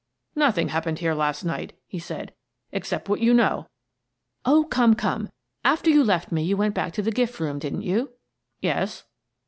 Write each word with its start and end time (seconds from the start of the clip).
"Nothing 0.35 0.69
happened 0.69 0.97
here 0.97 1.13
last 1.13 1.43
night," 1.45 1.73
he 1.85 1.99
said," 1.99 2.33
except 2.71 3.07
what 3.07 3.19
you 3.19 3.35
know."" 3.35 3.67
Oh, 4.45 4.63
come, 4.63 4.95
come! 4.95 5.29
After 5.63 5.91
you 5.91 6.03
left 6.03 6.31
me, 6.31 6.41
you 6.41 6.57
went 6.57 6.73
back 6.73 6.91
to 6.93 7.03
the 7.03 7.11
gift 7.11 7.39
room, 7.39 7.59
didn't 7.59 7.83
you?"" 7.83 8.09
Yes." 8.61 9.03